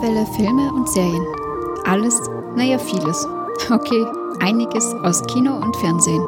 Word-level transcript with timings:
Monowelle 0.00 0.26
Filme 0.34 0.72
und 0.72 0.88
Serien. 0.88 1.26
Alles, 1.84 2.18
naja, 2.56 2.78
vieles. 2.78 3.28
Okay, 3.70 4.06
einiges 4.40 4.94
aus 5.02 5.22
Kino 5.26 5.56
und 5.56 5.76
Fernsehen. 5.76 6.22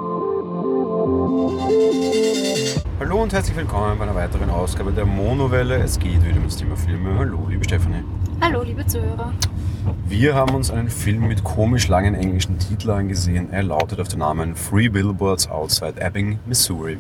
Hallo 3.01 3.23
und 3.23 3.33
herzlich 3.33 3.57
willkommen 3.57 3.97
bei 3.97 4.05
einer 4.05 4.15
weiteren 4.15 4.51
Ausgabe 4.51 4.93
der 4.93 5.07
Monowelle. 5.07 5.77
Es 5.77 5.99
geht 5.99 6.23
wieder 6.23 6.37
um 6.37 6.45
das 6.45 6.59
Thema 6.59 6.77
Filme. 6.77 7.19
Hallo, 7.19 7.47
liebe 7.49 7.65
Stefanie. 7.65 8.05
Hallo, 8.43 8.63
liebe 8.63 8.87
Zuhörer. 8.87 9.33
Wir 10.07 10.35
haben 10.35 10.55
uns 10.55 10.71
einen 10.71 10.91
Film 10.91 11.27
mit 11.27 11.43
komisch 11.43 11.89
langen 11.89 12.15
englischen 12.15 12.59
Titeln 12.59 12.95
angesehen. 12.95 13.49
Er 13.53 13.63
lautet 13.63 14.01
auf 14.01 14.09
den 14.09 14.19
Namen 14.19 14.55
Three 14.55 14.91
Billboards 14.91 15.49
Outside 15.49 15.99
Ebbing, 15.99 16.39
Missouri. 16.45 16.99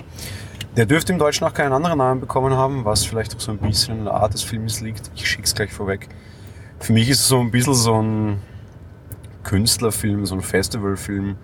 Der 0.78 0.86
dürfte 0.86 1.12
im 1.12 1.18
Deutschen 1.18 1.46
auch 1.46 1.52
keinen 1.52 1.74
anderen 1.74 1.98
Namen 1.98 2.20
bekommen 2.20 2.54
haben, 2.54 2.86
was 2.86 3.04
vielleicht 3.04 3.36
auch 3.36 3.40
so 3.40 3.52
ein 3.52 3.58
bisschen 3.58 3.98
in 3.98 4.04
der 4.04 4.14
Art 4.14 4.32
des 4.32 4.42
Films 4.42 4.80
liegt. 4.80 5.10
Ich 5.14 5.28
schick's 5.28 5.54
gleich 5.54 5.70
vorweg. 5.70 6.08
Für 6.82 6.92
mich 6.92 7.08
ist 7.08 7.20
es 7.20 7.28
so 7.28 7.38
ein 7.38 7.52
bisschen 7.52 7.74
so 7.74 8.02
ein 8.02 8.42
Künstlerfilm, 9.44 10.26
so 10.26 10.34
ein 10.34 10.40
Festivalfilm. 10.40 11.36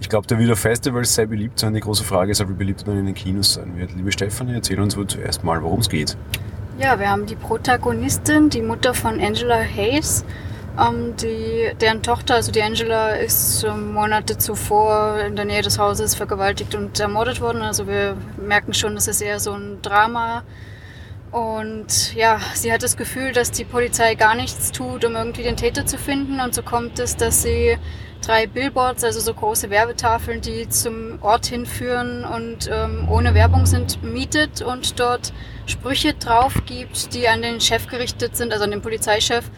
Ich 0.00 0.08
glaube, 0.08 0.26
der 0.26 0.38
wird 0.38 0.50
auf 0.50 0.60
Festivals 0.60 1.14
sehr 1.14 1.26
beliebt 1.26 1.58
sein. 1.58 1.74
Die 1.74 1.80
große 1.80 2.02
Frage 2.02 2.32
ist, 2.32 2.40
wie 2.48 2.54
beliebt 2.54 2.88
dann 2.88 2.96
in 2.96 3.04
den 3.04 3.14
Kinos 3.14 3.52
sein 3.52 3.76
wird. 3.76 3.94
Liebe 3.94 4.10
Stefanie, 4.10 4.54
erzähl 4.54 4.80
uns 4.80 4.96
wohl 4.96 5.06
zuerst 5.06 5.44
mal, 5.44 5.62
worum 5.62 5.80
es 5.80 5.90
geht. 5.90 6.16
Ja, 6.78 6.98
wir 6.98 7.10
haben 7.10 7.26
die 7.26 7.34
Protagonistin, 7.34 8.48
die 8.48 8.62
Mutter 8.62 8.94
von 8.94 9.20
Angela 9.20 9.58
Hayes. 9.58 10.24
Ähm, 10.78 11.14
die, 11.20 11.72
deren 11.78 12.02
Tochter, 12.02 12.36
also 12.36 12.50
die 12.50 12.62
Angela, 12.62 13.10
ist 13.10 13.64
ähm, 13.64 13.92
Monate 13.92 14.38
zuvor 14.38 15.18
in 15.18 15.36
der 15.36 15.44
Nähe 15.44 15.60
des 15.60 15.78
Hauses 15.78 16.14
vergewaltigt 16.14 16.74
und 16.74 16.98
ermordet 16.98 17.42
worden. 17.42 17.60
Also 17.60 17.86
wir 17.86 18.16
merken 18.38 18.72
schon, 18.72 18.94
das 18.94 19.08
ist 19.08 19.20
eher 19.20 19.40
so 19.40 19.52
ein 19.52 19.82
Drama. 19.82 20.42
Und 21.32 22.14
ja, 22.14 22.40
sie 22.54 22.72
hat 22.72 22.82
das 22.82 22.96
Gefühl, 22.96 23.32
dass 23.32 23.52
die 23.52 23.64
Polizei 23.64 24.16
gar 24.16 24.34
nichts 24.34 24.72
tut, 24.72 25.04
um 25.04 25.14
irgendwie 25.14 25.44
den 25.44 25.56
Täter 25.56 25.86
zu 25.86 25.96
finden. 25.96 26.40
Und 26.40 26.54
so 26.54 26.62
kommt 26.62 26.98
es, 26.98 27.16
dass 27.16 27.42
sie 27.42 27.76
drei 28.20 28.46
Billboards, 28.46 29.04
also 29.04 29.20
so 29.20 29.32
große 29.32 29.70
Werbetafeln, 29.70 30.40
die 30.40 30.68
zum 30.68 31.18
Ort 31.22 31.46
hinführen 31.46 32.24
und 32.24 32.68
ähm, 32.72 33.08
ohne 33.08 33.34
Werbung 33.34 33.64
sind, 33.64 34.02
mietet 34.02 34.60
und 34.60 34.98
dort 34.98 35.32
Sprüche 35.66 36.14
drauf 36.14 36.54
gibt, 36.66 37.14
die 37.14 37.28
an 37.28 37.42
den 37.42 37.60
Chef 37.60 37.86
gerichtet 37.86 38.36
sind, 38.36 38.52
also 38.52 38.64
an 38.64 38.72
den 38.72 38.82
Polizeichef 38.82 39.50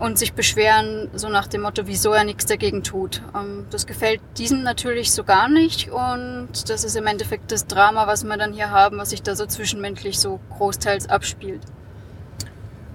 und 0.00 0.18
sich 0.18 0.32
beschweren, 0.32 1.10
so 1.14 1.28
nach 1.28 1.46
dem 1.46 1.60
Motto, 1.60 1.86
wieso 1.86 2.12
er 2.12 2.24
nichts 2.24 2.46
dagegen 2.46 2.82
tut. 2.82 3.22
Ähm, 3.34 3.66
das 3.70 3.86
gefällt 3.86 4.20
diesen 4.38 4.62
natürlich 4.62 5.12
so 5.12 5.22
gar 5.22 5.48
nicht 5.48 5.90
und 5.90 6.68
das 6.68 6.84
ist 6.84 6.96
im 6.96 7.06
Endeffekt 7.06 7.52
das 7.52 7.66
Drama, 7.66 8.06
was 8.06 8.24
wir 8.24 8.36
dann 8.36 8.52
hier 8.52 8.70
haben, 8.70 8.98
was 8.98 9.10
sich 9.10 9.22
da 9.22 9.36
so 9.36 9.46
zwischenmenschlich 9.46 10.18
so 10.18 10.40
großteils 10.56 11.08
abspielt. 11.08 11.60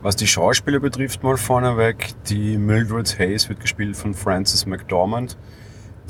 Was 0.01 0.15
die 0.15 0.27
Schauspieler 0.27 0.79
betrifft, 0.79 1.23
mal 1.23 1.37
vorneweg, 1.37 2.13
die 2.27 2.57
Mildred 2.57 3.17
Hayes 3.17 3.49
wird 3.49 3.59
gespielt 3.59 3.95
von 3.95 4.13
Frances 4.13 4.65
McDormand. 4.65 5.37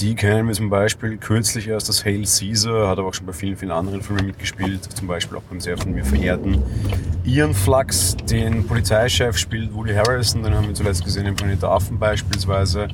Die 0.02 0.14
kennen 0.14 0.48
wir 0.50 0.54
zum 0.54 0.70
Beispiel 0.70 1.16
kürzlich 1.16 1.70
erst 1.70 1.88
das 1.88 2.04
Hail 2.04 2.26
Caesar, 2.26 2.90
hat 2.90 3.00
aber 3.00 3.08
auch 3.08 3.14
schon 3.14 3.26
bei 3.26 3.32
vielen, 3.32 3.56
vielen 3.56 3.72
anderen 3.72 4.02
Filmen 4.02 4.26
mitgespielt, 4.26 4.84
zum 4.84 5.08
Beispiel 5.08 5.38
auch 5.38 5.44
beim 5.44 5.62
sehr 5.62 5.78
von 5.78 5.94
mir 5.94 6.04
verehrten 6.04 6.62
Ian 7.24 7.54
Flux, 7.54 8.18
den 8.30 8.68
Polizeichef 8.68 9.38
spielt 9.38 9.74
Woody 9.74 9.94
Harrison, 9.94 10.44
den 10.44 10.54
haben 10.54 10.68
wir 10.68 10.74
zuletzt 10.74 11.06
gesehen 11.06 11.28
in 11.28 11.36
Planet 11.36 11.64
Affen 11.64 11.98
beispielsweise, 11.98 12.90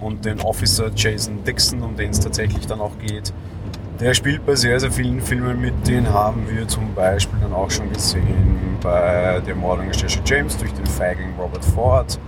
und 0.00 0.24
den 0.24 0.40
Officer 0.40 0.90
Jason 0.96 1.44
Dixon, 1.44 1.82
um 1.82 1.94
den 1.94 2.10
es 2.10 2.20
tatsächlich 2.20 2.66
dann 2.66 2.80
auch 2.80 2.98
geht. 2.98 3.34
Der 4.00 4.14
spielt 4.14 4.46
bei 4.46 4.54
sehr, 4.54 4.80
sehr 4.80 4.90
vielen 4.90 5.20
Filmen 5.20 5.60
mit, 5.60 5.86
den 5.86 6.08
haben 6.08 6.48
wir 6.48 6.66
zum 6.66 6.94
Beispiel 6.94 7.38
dann 7.40 7.52
auch 7.52 7.70
schon 7.70 7.92
gesehen 7.92 8.78
bei 8.80 9.42
der 9.46 9.54
Mordung 9.54 9.88
des 9.88 10.00
Jesse 10.00 10.20
James 10.24 10.56
durch 10.56 10.72
den 10.72 10.86
Feigling 10.86 11.34
Robert 11.38 11.64
Ford 11.66 12.18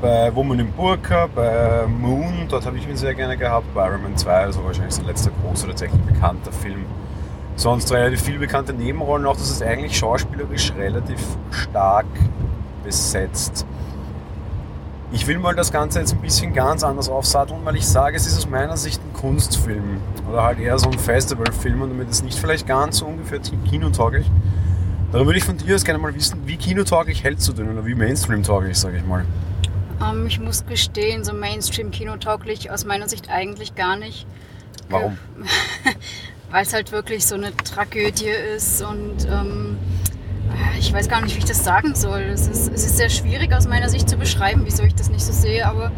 bei 0.00 0.34
Woman 0.34 0.60
in 0.60 0.72
Burka, 0.72 1.28
bei 1.34 1.86
Moon, 1.86 2.46
dort 2.48 2.64
habe 2.66 2.78
ich 2.78 2.88
ihn 2.88 2.96
sehr 2.96 3.14
gerne 3.14 3.36
gehabt, 3.36 3.72
bei 3.74 3.86
Iron 3.86 4.02
Man 4.02 4.16
2, 4.16 4.32
also 4.32 4.64
wahrscheinlich 4.64 4.94
sein 4.94 5.06
letzter 5.06 5.30
großer, 5.42 5.68
tatsächlich 5.68 6.00
bekannter 6.02 6.52
Film. 6.52 6.84
Sonst 7.56 7.92
relativ 7.92 8.22
viele 8.22 8.38
bekannte 8.38 8.72
Nebenrollen, 8.72 9.26
auch 9.26 9.36
das 9.36 9.50
ist 9.50 9.62
eigentlich 9.62 9.96
schauspielerisch 9.98 10.72
relativ 10.78 11.20
stark 11.50 12.06
besetzt. 12.84 13.66
Ich 15.12 15.26
will 15.26 15.38
mal 15.38 15.54
das 15.54 15.72
Ganze 15.72 15.98
jetzt 15.98 16.12
ein 16.12 16.20
bisschen 16.20 16.54
ganz 16.54 16.84
anders 16.84 17.08
aufsatteln, 17.08 17.58
weil 17.64 17.76
ich 17.76 17.86
sage, 17.86 18.16
es 18.16 18.26
ist 18.26 18.38
aus 18.38 18.48
meiner 18.48 18.76
Sicht 18.76 19.02
ein 19.02 19.12
Kunstfilm 19.12 20.00
oder 20.30 20.44
halt 20.44 20.60
eher 20.60 20.78
so 20.78 20.88
ein 20.88 20.98
Festivalfilm 20.98 21.82
und 21.82 21.90
damit 21.90 22.08
ist 22.08 22.24
nicht 22.24 22.38
vielleicht 22.38 22.66
ganz 22.66 22.98
so 22.98 23.06
ungefähr 23.06 23.40
kinotauglich. 23.68 24.30
Darum 25.10 25.26
würde 25.26 25.38
ich 25.38 25.44
von 25.44 25.58
dir 25.58 25.74
aus 25.74 25.84
gerne 25.84 25.98
mal 25.98 26.14
wissen, 26.14 26.38
wie 26.46 26.56
kinotauglich 26.56 27.24
hältst 27.24 27.48
du 27.48 27.52
den 27.52 27.70
oder 27.72 27.84
wie 27.84 27.96
Mainstream-tauglich, 27.96 28.78
sage 28.78 28.98
ich 28.98 29.04
mal. 29.04 29.24
Ähm, 30.02 30.26
ich 30.26 30.40
muss 30.40 30.66
gestehen, 30.66 31.24
so 31.24 31.32
Mainstream-Kinotauglich 31.32 32.70
aus 32.70 32.84
meiner 32.84 33.08
Sicht 33.08 33.30
eigentlich 33.30 33.74
gar 33.74 33.96
nicht. 33.96 34.26
Warum? 34.88 35.18
Weil 36.50 36.62
es 36.62 36.72
halt 36.72 36.90
wirklich 36.90 37.26
so 37.26 37.36
eine 37.36 37.56
Tragödie 37.56 38.30
ist 38.56 38.82
und 38.82 39.26
ähm, 39.30 39.78
ich 40.78 40.92
weiß 40.92 41.08
gar 41.08 41.20
nicht, 41.20 41.34
wie 41.36 41.38
ich 41.38 41.44
das 41.44 41.62
sagen 41.62 41.94
soll. 41.94 42.22
Es 42.22 42.48
ist, 42.48 42.72
es 42.72 42.84
ist 42.84 42.96
sehr 42.96 43.10
schwierig 43.10 43.52
aus 43.52 43.68
meiner 43.68 43.88
Sicht 43.88 44.08
zu 44.08 44.16
beschreiben, 44.16 44.62
wieso 44.64 44.82
ich 44.82 44.94
das 44.94 45.10
nicht 45.10 45.24
so 45.24 45.32
sehe, 45.32 45.66
aber 45.66 45.92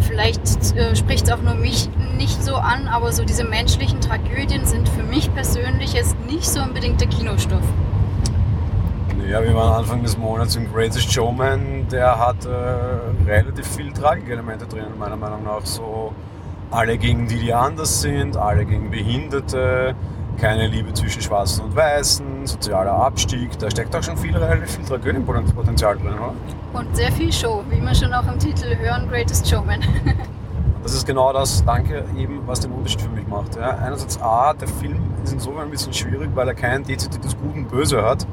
vielleicht 0.00 0.76
äh, 0.76 0.94
spricht 0.94 1.26
es 1.26 1.32
auch 1.32 1.42
nur 1.42 1.54
mich 1.54 1.88
nicht 2.16 2.42
so 2.42 2.54
an, 2.54 2.86
aber 2.86 3.12
so 3.12 3.24
diese 3.24 3.44
menschlichen 3.44 4.00
Tragödien 4.00 4.64
sind 4.64 4.88
für 4.88 5.02
mich 5.02 5.32
persönlich 5.34 5.92
jetzt 5.92 6.16
nicht 6.26 6.44
so 6.44 6.62
unbedingt 6.62 7.00
der 7.00 7.08
Kinostoff. 7.08 7.62
Ja, 9.28 9.42
wir 9.42 9.54
waren 9.54 9.80
Anfang 9.80 10.04
des 10.04 10.16
Monats 10.16 10.54
im 10.54 10.72
Greatest 10.72 11.12
Showman. 11.12 11.75
Der 11.90 12.18
hat 12.18 12.44
äh, 12.44 13.30
relativ 13.30 13.66
viel 13.66 13.92
Tragikelemente 13.92 14.66
drin, 14.66 14.86
meiner 14.98 15.16
Meinung 15.16 15.44
nach. 15.44 15.64
So 15.64 16.12
alle 16.70 16.98
gegen 16.98 17.28
die, 17.28 17.38
die 17.38 17.54
anders 17.54 18.00
sind, 18.00 18.36
alle 18.36 18.64
gegen 18.64 18.90
Behinderte, 18.90 19.94
keine 20.36 20.66
Liebe 20.66 20.92
zwischen 20.92 21.22
Schwarzen 21.22 21.64
und 21.64 21.76
Weißen, 21.76 22.46
sozialer 22.46 22.92
Abstieg. 22.92 23.56
Da 23.58 23.70
steckt 23.70 23.94
auch 23.94 24.02
schon 24.02 24.16
viel, 24.16 24.36
relativ 24.36 24.72
viel 24.76 24.84
Tragödienpotenzial 24.84 25.96
drin, 25.96 26.14
oder? 26.14 26.32
Und 26.72 26.94
sehr 26.96 27.12
viel 27.12 27.32
Show, 27.32 27.62
wie 27.70 27.80
wir 27.80 27.94
schon 27.94 28.12
auch 28.12 28.26
im 28.26 28.38
Titel 28.38 28.76
hören, 28.76 29.08
Greatest 29.08 29.48
Showman. 29.48 29.80
das 30.82 30.92
ist 30.92 31.06
genau 31.06 31.32
das, 31.32 31.64
danke, 31.64 32.04
eben, 32.18 32.42
was 32.46 32.60
den 32.60 32.72
Unterschied 32.72 33.02
für 33.02 33.10
mich 33.10 33.26
macht. 33.28 33.56
Ja. 33.56 33.78
Einerseits 33.78 34.20
A, 34.20 34.52
der 34.54 34.68
Film 34.68 34.98
ist 35.22 35.32
insofern 35.32 35.62
ein 35.62 35.70
bisschen 35.70 35.92
schwierig, 35.92 36.30
weil 36.34 36.48
er 36.48 36.54
kein 36.54 36.82
dezidiertes 36.82 37.36
Gut 37.38 37.54
und 37.54 37.68
Böse 37.68 38.02
hat 38.02 38.26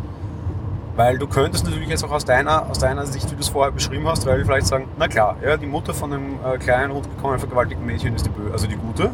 weil 0.96 1.18
du 1.18 1.28
könntest 1.28 1.66
natürlich 1.66 1.90
jetzt 1.90 2.04
auch 2.04 2.12
aus 2.12 2.26
deiner, 2.26 2.70
aus 2.70 2.80
deiner 2.80 3.06
Sicht, 3.06 3.30
wie 3.32 3.36
du 3.36 3.42
es 3.42 3.50
vorher 3.50 3.72
beschrieben 3.72 4.08
hast, 4.08 4.26
weil 4.26 4.38
wir 4.38 4.46
vielleicht 4.46 4.68
sagen, 4.68 4.88
na 4.98 5.08
klar, 5.08 5.38
ja, 5.44 5.58
die 5.58 5.66
Mutter 5.66 5.94
von 5.94 6.14
einem 6.14 6.36
äh, 6.46 6.58
kleinen, 6.58 6.92
rundgekommenen, 6.92 7.40
vergewaltigten 7.40 7.86
Mädchen 7.86 8.16
ist 8.16 8.26
die, 8.26 8.30
Bö 8.30 8.52
also 8.52 8.68
die 8.68 8.76
Gute 8.76 9.12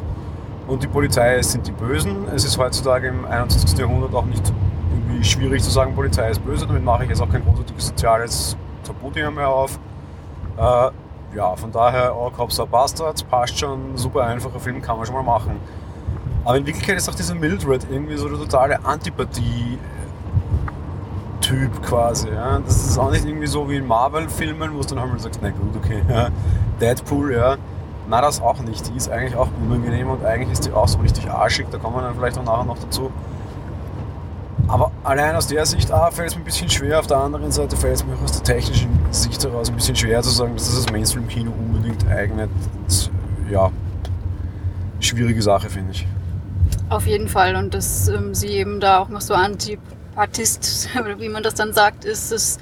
und 0.68 0.84
die 0.84 0.88
Polizei 0.88 1.42
sind 1.42 1.66
die 1.68 1.72
Bösen. 1.72 2.28
Es 2.36 2.44
ist 2.44 2.58
heutzutage 2.58 3.08
im 3.08 3.26
21. 3.26 3.78
Jahrhundert 3.78 4.14
auch 4.14 4.26
nicht 4.26 4.52
irgendwie 4.92 5.24
schwierig 5.24 5.64
zu 5.64 5.70
sagen, 5.70 5.96
Polizei 5.96 6.30
ist 6.30 6.44
böse, 6.44 6.68
damit 6.68 6.84
mache 6.84 7.04
ich 7.04 7.10
jetzt 7.10 7.22
auch 7.22 7.30
kein 7.30 7.44
großartiges 7.44 7.88
soziales 7.88 8.58
Tabuthema 8.84 9.32
mehr 9.32 9.50
auf. 9.50 9.80
Äh, 10.58 10.90
ja, 11.36 11.56
von 11.56 11.72
daher, 11.72 12.12
All 12.12 12.32
Cops 12.32 12.60
are 12.60 12.68
Bastards, 12.68 13.24
passt 13.24 13.58
schon, 13.58 13.96
super 13.96 14.24
einfacher 14.24 14.60
Film, 14.60 14.82
kann 14.82 14.98
man 14.98 15.06
schon 15.06 15.16
mal 15.16 15.24
machen. 15.24 15.60
Aber 16.44 16.58
in 16.58 16.66
Wirklichkeit 16.66 16.98
ist 16.98 17.08
auch 17.08 17.16
diese 17.16 17.36
Mildred 17.36 17.86
irgendwie 17.90 18.18
so 18.18 18.28
eine 18.28 18.38
totale 18.38 18.84
Antipathie 18.84 19.78
Typ 21.50 21.82
quasi. 21.82 22.28
Ja. 22.30 22.60
Das 22.60 22.76
ist 22.76 22.98
auch 23.00 23.10
nicht 23.10 23.26
irgendwie 23.26 23.48
so 23.48 23.68
wie 23.68 23.78
in 23.78 23.88
Marvel-Filmen, 23.88 24.72
wo 24.76 24.82
du 24.82 24.94
dann 24.94 25.10
halt 25.12 25.20
sagst, 25.20 25.40
na 25.42 25.50
gut, 25.50 25.76
okay, 25.76 26.04
ja. 26.08 26.30
Deadpool, 26.80 27.34
ja. 27.34 27.58
Na, 28.08 28.22
das 28.22 28.40
auch 28.40 28.60
nicht. 28.60 28.88
Die 28.88 28.96
ist 28.96 29.10
eigentlich 29.10 29.36
auch 29.36 29.48
unangenehm 29.66 30.10
und 30.10 30.24
eigentlich 30.24 30.52
ist 30.52 30.66
die 30.68 30.72
auch 30.72 30.88
so 30.88 31.00
richtig 31.00 31.30
arschig, 31.30 31.66
da 31.72 31.80
kommen 31.80 31.96
wir 31.96 32.04
dann 32.04 32.16
vielleicht 32.16 32.38
auch 32.38 32.44
nachher 32.44 32.66
noch 32.66 32.78
dazu. 32.78 33.12
Aber 34.68 34.92
allein 35.04 35.36
aus 35.36 35.48
der 35.48 35.66
Sicht 35.66 35.92
A 35.92 36.12
fällt 36.12 36.30
es 36.30 36.36
mir 36.36 36.44
ein 36.44 36.46
bisschen 36.46 36.70
schwer, 36.70 37.00
auf 37.00 37.08
der 37.08 37.18
anderen 37.18 37.52
Seite 37.52 37.76
fällt 37.76 37.96
es 37.96 38.06
mir 38.06 38.14
auch 38.14 38.22
aus 38.22 38.34
der 38.34 38.44
technischen 38.44 38.90
Sicht 39.10 39.44
heraus 39.44 39.70
ein 39.70 39.76
bisschen 39.76 39.96
schwer 39.96 40.22
zu 40.22 40.30
sagen, 40.30 40.54
dass 40.56 40.68
das 40.68 40.84
das 40.84 40.92
Mainstream-Kino 40.92 41.52
unbedingt 41.52 42.08
eignet. 42.08 42.52
Ja, 43.50 43.72
schwierige 45.00 45.42
Sache, 45.42 45.70
finde 45.72 45.94
ich. 45.94 46.08
Auf 46.90 47.08
jeden 47.08 47.28
Fall 47.28 47.56
und 47.56 47.74
dass 47.74 48.08
ähm, 48.10 48.36
sie 48.36 48.50
eben 48.50 48.80
da 48.80 49.00
auch 49.00 49.10
noch 49.10 49.22
so 49.22 49.34
anti 49.34 49.80
Artist, 50.20 50.90
oder 51.00 51.20
wie 51.20 51.30
man 51.30 51.44
das 51.44 51.56
dann 51.56 51.74
sagt, 51.74 52.06
ist, 52.06 52.32
das, 52.32 52.60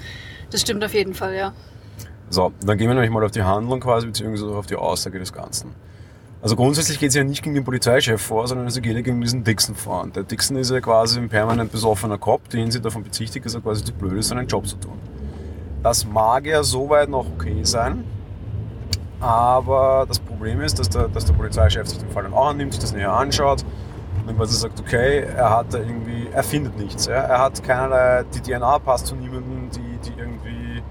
das 0.51 0.61
stimmt 0.61 0.83
auf 0.83 0.93
jeden 0.93 1.13
Fall, 1.13 1.35
ja. 1.35 1.53
So, 2.29 2.51
dann 2.61 2.77
gehen 2.77 2.87
wir 2.87 2.93
nämlich 2.93 3.11
mal 3.11 3.23
auf 3.23 3.31
die 3.31 3.43
Handlung 3.43 3.79
quasi, 3.79 4.07
beziehungsweise 4.07 4.53
auf 4.53 4.65
die 4.65 4.75
Aussage 4.75 5.17
des 5.17 5.31
Ganzen. 5.31 5.73
Also 6.41 6.55
grundsätzlich 6.55 6.99
geht 6.99 7.09
es 7.09 7.15
ja 7.15 7.23
nicht 7.23 7.41
gegen 7.41 7.55
den 7.55 7.63
Polizeichef 7.63 8.21
vor, 8.21 8.47
sondern 8.47 8.67
es 8.67 8.79
geht 8.79 8.93
ja 8.93 9.01
gegen 9.01 9.21
diesen 9.21 9.43
Dixon 9.43 9.75
vor. 9.75 10.03
Und 10.03 10.15
der 10.15 10.23
Dixon 10.23 10.57
ist 10.57 10.69
ja 10.69 10.79
quasi 10.81 11.19
ein 11.19 11.29
permanent 11.29 11.71
besoffener 11.71 12.17
Cop, 12.17 12.47
den 12.49 12.69
sie 12.69 12.79
davon 12.79 13.03
bezichtigt, 13.03 13.45
dass 13.45 13.55
er 13.55 13.61
quasi 13.61 13.83
zu 13.83 13.93
blöd 13.93 14.19
ist, 14.19 14.27
seinen 14.27 14.47
Job 14.47 14.67
zu 14.67 14.75
tun. 14.75 14.99
Das 15.81 16.05
mag 16.05 16.45
ja 16.45 16.63
soweit 16.63 17.09
noch 17.09 17.25
okay 17.25 17.63
sein, 17.63 18.03
aber 19.19 20.05
das 20.07 20.19
Problem 20.19 20.61
ist, 20.61 20.77
dass 20.79 20.89
der, 20.89 21.07
dass 21.07 21.25
der 21.25 21.33
Polizeichef 21.33 21.87
sich 21.87 21.97
den 21.97 22.09
Fall 22.09 22.23
dann 22.23 22.33
auch 22.33 22.49
annimmt, 22.49 22.73
sich 22.73 22.81
das 22.81 22.93
näher 22.93 23.13
anschaut 23.13 23.63
und 24.27 24.37
quasi 24.37 24.55
sagt, 24.55 24.79
okay, 24.79 25.25
er 25.35 25.49
hat 25.49 25.73
irgendwie, 25.73 26.27
er 26.31 26.43
findet 26.43 26.77
nichts. 26.77 27.05
Ja? 27.05 27.15
Er 27.15 27.39
hat 27.39 27.63
keinerlei, 27.63 28.23
die 28.33 28.41
DNA 28.41 28.79
passt 28.79 29.07
zu 29.07 29.15
niemandem, 29.15 29.69
die, 29.71 30.09
die 30.09 30.19
irgendwie 30.19 30.83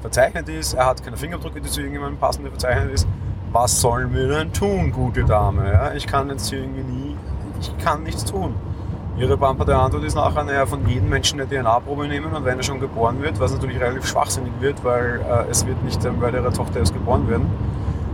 verzeichnet 0.00 0.48
ist, 0.48 0.74
er 0.74 0.86
hat 0.86 1.02
keine 1.02 1.16
Fingerabdrücke, 1.16 1.60
die 1.60 1.68
zu 1.68 1.80
irgendjemandem 1.80 2.18
passen, 2.18 2.42
der 2.42 2.50
verzeichnet 2.50 2.92
ist. 2.92 3.06
Was 3.52 3.80
sollen 3.80 4.14
wir 4.14 4.28
denn 4.28 4.52
tun, 4.52 4.92
gute 4.92 5.24
Dame? 5.24 5.72
Ja, 5.72 5.92
ich 5.92 6.06
kann 6.06 6.30
jetzt 6.30 6.48
hier 6.48 6.60
irgendwie 6.60 6.82
nie, 6.82 7.16
ich 7.60 7.76
kann 7.78 8.02
nichts 8.02 8.24
tun. 8.24 8.54
Ihre 9.16 9.36
Pamperte 9.36 9.76
Antwort 9.76 10.04
ist 10.04 10.14
nachher, 10.14 10.44
naja, 10.44 10.64
von 10.64 10.86
jedem 10.88 11.08
Menschen 11.08 11.40
eine 11.40 11.48
DNA-Probe 11.48 12.08
nehmen 12.08 12.32
und 12.32 12.44
wenn 12.44 12.56
er 12.56 12.62
schon 12.62 12.80
geboren 12.80 13.20
wird, 13.20 13.38
was 13.38 13.52
natürlich 13.52 13.78
relativ 13.80 14.06
schwachsinnig 14.06 14.52
wird, 14.60 14.82
weil 14.82 15.20
äh, 15.20 15.50
es 15.50 15.66
wird 15.66 15.82
nicht 15.84 16.02
Mörder 16.18 16.38
ihrer 16.38 16.52
Tochter 16.52 16.78
erst 16.78 16.94
geboren 16.94 17.28
werden. 17.28 17.50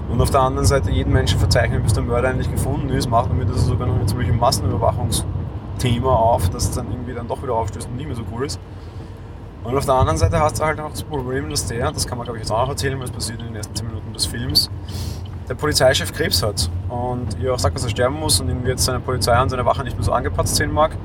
Und 0.08 0.20
auf 0.20 0.30
der 0.30 0.40
anderen 0.40 0.66
Seite 0.66 0.90
jeden 0.90 1.12
Menschen 1.12 1.38
verzeichnen, 1.38 1.82
bis 1.82 1.92
der 1.92 2.02
Mörder 2.02 2.28
eigentlich 2.28 2.50
gefunden 2.50 2.90
ist, 2.90 3.10
macht 3.10 3.30
damit 3.30 3.50
das 3.50 3.66
sogar 3.66 3.88
noch 3.88 3.96
eine 3.96 4.06
ziemliche 4.06 4.32
Massenüberwachungsthema 4.32 6.14
auf, 6.14 6.48
das 6.50 6.70
dann 6.70 6.90
irgendwie 6.90 7.12
dann 7.12 7.26
doch 7.26 7.42
wieder 7.42 7.54
aufstößt 7.54 7.88
und 7.88 7.96
nicht 7.96 8.06
mehr 8.06 8.16
so 8.16 8.22
cool 8.32 8.46
ist. 8.46 8.60
Und 9.64 9.76
auf 9.76 9.84
der 9.84 9.94
anderen 9.94 10.16
Seite 10.16 10.38
hast 10.38 10.60
du 10.60 10.64
halt 10.64 10.78
auch 10.78 10.90
das 10.90 11.02
Problem, 11.02 11.50
dass 11.50 11.66
der, 11.66 11.90
das 11.90 12.06
kann 12.06 12.18
man 12.18 12.24
glaube 12.24 12.38
ich 12.38 12.44
jetzt 12.44 12.52
auch 12.52 12.62
noch 12.62 12.68
erzählen, 12.68 12.96
weil 12.98 13.06
es 13.06 13.10
passiert 13.10 13.40
in 13.40 13.46
den 13.46 13.56
ersten 13.56 13.74
10 13.74 13.88
Minuten 13.88 14.12
des 14.12 14.26
Films, 14.26 14.70
der 15.48 15.54
Polizeichef 15.54 16.12
Krebs 16.12 16.42
hat 16.42 16.70
und 16.88 17.38
ihr 17.40 17.52
auch 17.52 17.58
sagt, 17.58 17.74
dass 17.74 17.84
er 17.84 17.90
sterben 17.90 18.18
muss 18.18 18.40
und 18.40 18.48
ihm 18.48 18.64
jetzt 18.64 18.84
seine 18.84 19.00
Polizei 19.00 19.40
und 19.40 19.48
seine 19.48 19.64
Wache 19.66 19.82
nicht 19.82 19.96
mehr 19.96 20.04
so 20.04 20.12
angepatzt 20.12 20.56
sehen 20.56 20.72
mag. 20.72 20.96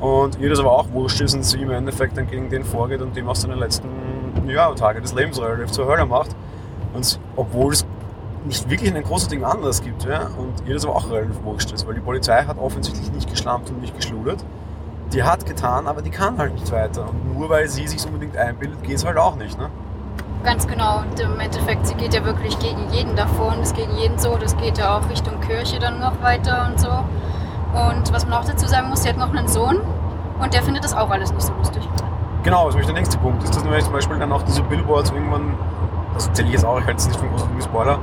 Und 0.00 0.38
ihr 0.40 0.48
das 0.48 0.58
aber 0.60 0.72
auch 0.72 0.90
wurscht 0.92 1.20
ist 1.20 1.34
und 1.34 1.44
sie 1.44 1.60
im 1.60 1.70
Endeffekt 1.70 2.16
dann 2.16 2.26
gegen 2.28 2.48
den 2.48 2.64
vorgeht 2.64 3.02
und 3.02 3.14
dem 3.16 3.28
auch 3.28 3.36
seine 3.36 3.54
letzten 3.54 3.88
ja, 4.48 4.72
Tage 4.74 5.00
des 5.00 5.12
Lebens 5.12 5.40
relativ 5.40 5.70
zur 5.72 5.86
Hölle 5.86 6.06
macht. 6.06 6.30
Und 6.94 7.20
obwohl 7.36 7.72
es 7.72 7.84
nicht 8.44 8.68
wirklich 8.70 8.90
einen 8.90 9.04
großartigen 9.04 9.44
Anlass 9.44 9.82
gibt, 9.82 10.04
ja, 10.04 10.28
und 10.38 10.66
ihr 10.66 10.74
das 10.74 10.84
aber 10.84 10.96
auch 10.96 11.10
relativ 11.10 11.42
wurscht 11.42 11.72
ist, 11.72 11.86
weil 11.86 11.94
die 11.94 12.00
Polizei 12.00 12.44
hat 12.44 12.58
offensichtlich 12.58 13.10
nicht 13.12 13.28
geschlampt 13.28 13.70
und 13.70 13.80
nicht 13.80 13.94
geschludert. 13.94 14.44
Die 15.12 15.22
hat 15.22 15.44
getan, 15.44 15.86
aber 15.86 16.02
die 16.02 16.10
kann 16.10 16.38
halt 16.38 16.54
nicht 16.54 16.70
weiter. 16.70 17.08
Und 17.08 17.38
nur 17.38 17.48
weil 17.48 17.68
sie 17.68 17.86
sich 17.86 18.04
unbedingt 18.06 18.36
einbildet, 18.36 18.82
geht 18.82 18.96
es 18.96 19.04
halt 19.04 19.16
auch 19.16 19.36
nicht. 19.36 19.58
Ne? 19.58 19.68
Ganz 20.44 20.66
genau. 20.66 21.00
Und 21.00 21.20
im 21.20 21.38
Endeffekt, 21.38 21.86
sie 21.86 21.94
geht 21.94 22.14
ja 22.14 22.24
wirklich 22.24 22.58
gegen 22.60 22.88
jeden 22.92 23.16
davor 23.16 23.54
und 23.56 23.60
es 23.60 23.74
gegen 23.74 23.94
jeden 23.96 24.18
so. 24.18 24.36
Das 24.36 24.56
geht 24.56 24.78
ja 24.78 24.96
auch 24.96 25.10
Richtung 25.10 25.40
Kirche 25.40 25.78
dann 25.78 26.00
noch 26.00 26.22
weiter 26.22 26.68
und 26.70 26.80
so. 26.80 26.88
Und 26.88 28.12
was 28.12 28.26
man 28.26 28.34
auch 28.34 28.44
dazu 28.44 28.66
sagen 28.66 28.88
muss, 28.88 29.02
sie 29.02 29.08
hat 29.08 29.18
noch 29.18 29.34
einen 29.34 29.48
Sohn 29.48 29.80
und 30.40 30.54
der 30.54 30.62
findet 30.62 30.84
das 30.84 30.94
auch 30.94 31.10
alles 31.10 31.32
nicht 31.32 31.42
so 31.42 31.52
lustig. 31.54 31.86
Genau, 32.42 32.66
das 32.66 32.76
ist 32.76 32.86
der 32.86 32.94
nächste 32.94 33.18
Punkt. 33.18 33.42
Ist 33.42 33.54
das 33.54 33.62
nämlich 33.62 33.84
zum 33.84 33.92
Beispiel 33.92 34.18
dann 34.18 34.32
auch 34.32 34.42
diese 34.42 34.62
Billboards 34.62 35.10
irgendwann, 35.10 35.54
das 36.14 36.28
erzähle 36.28 36.48
ich 36.48 36.54
jetzt 36.54 36.64
auch, 36.64 36.78
ich 36.78 36.86
halte 36.86 36.98
es 36.98 37.06
nicht 37.06 37.18
für 37.18 37.26
einen 37.26 37.36
großen 37.36 37.62
Spoiler. 37.62 37.98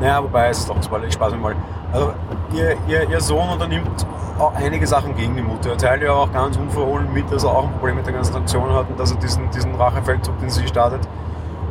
Naja, 0.00 0.22
wobei 0.22 0.48
es 0.48 0.66
doch 0.66 0.80
Spoiler, 0.82 1.06
ich 1.06 1.14
spaß 1.14 1.32
mir 1.32 1.38
mal. 1.38 1.56
Also 1.92 2.12
ihr, 2.54 2.76
ihr, 2.88 3.08
ihr 3.08 3.20
Sohn 3.20 3.48
unternimmt 3.48 4.06
auch 4.38 4.54
einige 4.54 4.86
Sachen 4.86 5.16
gegen 5.16 5.34
die 5.34 5.42
Mutter. 5.42 5.70
Er 5.70 5.78
teilt 5.78 6.02
ja 6.02 6.12
auch 6.12 6.30
ganz 6.32 6.56
unverhohlen 6.56 7.12
mit, 7.12 7.30
dass 7.32 7.44
er 7.44 7.50
auch 7.50 7.64
ein 7.64 7.72
Problem 7.72 7.96
mit 7.96 8.06
der 8.06 8.12
ganzen 8.12 8.36
Aktion 8.36 8.72
hat 8.74 8.90
und 8.90 9.00
dass 9.00 9.12
er 9.12 9.18
diesen, 9.18 9.50
diesen 9.50 9.74
Rachefeldzug, 9.74 10.38
den 10.40 10.50
sie 10.50 10.66
startet, 10.66 11.00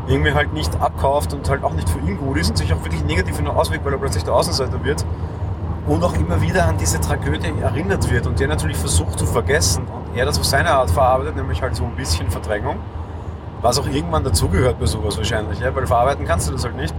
irgendwie 0.07 0.33
halt 0.33 0.53
nicht 0.53 0.81
abkauft 0.81 1.33
und 1.33 1.47
halt 1.49 1.63
auch 1.63 1.73
nicht 1.73 1.89
für 1.89 1.99
ihn 1.99 2.17
gut 2.17 2.37
ist 2.37 2.49
und 2.49 2.57
sich 2.57 2.73
auch 2.73 2.83
wirklich 2.83 3.03
negativ 3.03 3.39
nur 3.41 3.55
auswirkt, 3.55 3.85
weil 3.85 3.93
er 3.93 3.99
plötzlich 3.99 4.23
der 4.23 4.33
Außenseiter 4.33 4.83
wird 4.83 5.05
und 5.87 6.03
auch 6.03 6.13
immer 6.13 6.41
wieder 6.41 6.65
an 6.65 6.77
diese 6.77 6.99
Tragödie 6.99 7.53
erinnert 7.61 8.09
wird 8.09 8.25
und 8.25 8.39
der 8.39 8.47
natürlich 8.47 8.77
versucht 8.77 9.19
zu 9.19 9.25
vergessen 9.25 9.83
und 9.83 10.17
er 10.17 10.25
das 10.25 10.39
auf 10.39 10.45
seine 10.45 10.71
Art 10.71 10.89
verarbeitet, 10.89 11.35
nämlich 11.35 11.61
halt 11.61 11.75
so 11.75 11.83
ein 11.83 11.95
bisschen 11.95 12.29
Verdrängung, 12.29 12.77
was 13.61 13.79
auch 13.79 13.87
irgendwann 13.87 14.23
dazugehört 14.23 14.79
bei 14.79 14.85
sowas 14.85 15.17
wahrscheinlich, 15.17 15.59
ja? 15.59 15.75
weil 15.75 15.85
verarbeiten 15.85 16.25
kannst 16.25 16.47
du 16.47 16.51
das 16.51 16.63
halt 16.63 16.75
nicht. 16.75 16.93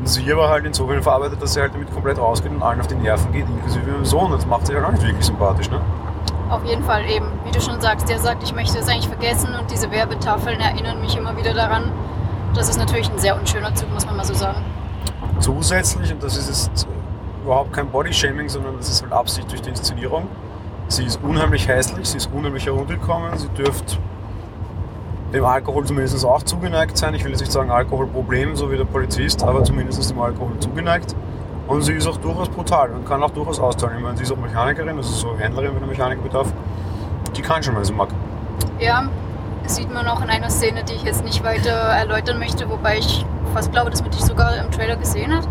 Und 0.00 0.08
sie 0.08 0.32
aber 0.32 0.48
halt 0.48 0.64
insofern 0.64 1.02
verarbeitet, 1.02 1.42
dass 1.42 1.52
sie 1.52 1.60
halt 1.60 1.74
damit 1.74 1.92
komplett 1.92 2.18
rausgeht 2.18 2.50
und 2.50 2.62
allen 2.62 2.80
auf 2.80 2.86
die 2.86 2.94
Nerven 2.94 3.30
geht, 3.32 3.46
inklusive 3.46 3.88
ihrem 3.88 4.04
Sohn. 4.04 4.32
Das 4.32 4.46
macht 4.46 4.66
sie 4.66 4.74
halt 4.74 4.84
auch 4.84 4.92
nicht 4.92 5.04
wirklich 5.04 5.26
sympathisch, 5.26 5.70
ne? 5.70 5.78
Auf 6.48 6.64
jeden 6.64 6.82
Fall 6.82 7.04
eben, 7.04 7.26
wie 7.44 7.50
du 7.50 7.60
schon 7.60 7.80
sagst, 7.80 8.08
der 8.08 8.18
sagt, 8.18 8.42
ich 8.42 8.54
möchte 8.54 8.78
es 8.78 8.88
eigentlich 8.88 9.08
vergessen 9.08 9.54
und 9.54 9.70
diese 9.70 9.90
Werbetafeln 9.90 10.58
erinnern 10.58 11.00
mich 11.00 11.16
immer 11.16 11.36
wieder 11.36 11.52
daran, 11.52 11.92
das 12.54 12.68
ist 12.70 12.78
natürlich 12.78 13.10
ein 13.10 13.18
sehr 13.18 13.38
unschöner 13.38 13.74
Zug, 13.74 13.92
muss 13.92 14.06
man 14.06 14.16
mal 14.16 14.24
so 14.24 14.34
sagen. 14.34 14.64
Zusätzlich, 15.38 16.10
und 16.12 16.22
das 16.22 16.36
ist 16.36 16.66
jetzt 16.66 16.88
überhaupt 17.44 17.72
kein 17.72 17.88
Bodyshaming, 17.88 18.48
sondern 18.48 18.78
das 18.78 18.88
ist 18.88 19.02
halt 19.02 19.12
Absicht 19.12 19.50
durch 19.50 19.60
die 19.60 19.68
Inszenierung. 19.68 20.26
Sie 20.88 21.04
ist 21.04 21.22
unheimlich 21.22 21.68
hässlich, 21.68 22.08
sie 22.08 22.16
ist 22.16 22.30
unheimlich 22.32 22.66
heruntergekommen, 22.66 23.36
sie 23.38 23.48
dürfte 23.50 23.98
dem 25.32 25.44
Alkohol 25.44 25.84
zumindest 25.84 26.24
auch 26.24 26.42
zugeneigt 26.42 26.96
sein. 26.96 27.14
Ich 27.14 27.24
will 27.24 27.30
jetzt 27.30 27.40
nicht 27.40 27.52
sagen 27.52 27.70
Alkoholproblem, 27.70 28.56
so 28.56 28.70
wie 28.70 28.76
der 28.76 28.84
Polizist, 28.84 29.42
aber 29.42 29.62
zumindest 29.64 30.10
dem 30.10 30.20
Alkohol 30.20 30.58
zugeneigt. 30.58 31.14
Und 31.68 31.82
sie 31.82 31.92
ist 31.92 32.06
auch 32.08 32.16
durchaus 32.16 32.48
brutal 32.48 32.90
und 32.90 33.06
kann 33.06 33.22
auch 33.22 33.30
durchaus 33.30 33.60
austeilen. 33.60 33.98
Ich 33.98 34.02
meine, 34.02 34.16
sie 34.16 34.24
ist 34.24 34.32
auch 34.32 34.36
Mechanikerin, 34.36 34.96
also 34.96 35.12
so 35.12 35.38
Händlerin, 35.38 35.72
wenn 35.72 35.80
der 35.80 35.88
Mechaniker 35.88 36.22
bedarf. 36.22 36.52
Die 37.36 37.42
kann 37.42 37.62
schon, 37.62 37.76
wenn 37.76 37.84
sie 37.84 37.92
mag. 37.92 38.08
Ja, 38.80 39.04
sieht 39.66 39.92
man 39.92 40.08
auch 40.08 40.20
in 40.20 40.30
einer 40.30 40.50
Szene, 40.50 40.82
die 40.82 40.94
ich 40.94 41.04
jetzt 41.04 41.24
nicht 41.24 41.44
weiter 41.44 41.70
erläutern 41.70 42.40
möchte, 42.40 42.68
wobei 42.68 42.98
ich 42.98 43.24
fast 43.54 43.70
glaube, 43.70 43.90
dass 43.90 44.02
man 44.02 44.10
die 44.10 44.22
sogar 44.22 44.56
im 44.56 44.70
Trailer 44.72 44.96
gesehen 44.96 45.32
hat. 45.32 45.46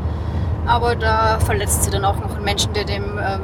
Aber 0.65 0.95
da 0.95 1.39
verletzt 1.39 1.85
sie 1.85 1.89
dann 1.89 2.03
auch 2.03 2.17
noch 2.17 2.35
einen 2.35 2.43
Menschen, 2.43 2.73
der 2.73 2.83
dem 2.83 3.03
ähm, 3.17 3.41